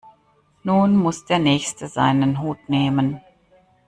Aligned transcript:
Nun 0.63 0.95
muss 0.97 1.25
der 1.25 1.37
Nächste 1.37 1.87
seinen 1.87 2.39
Hut 2.41 2.57
nehmen. 2.67 3.21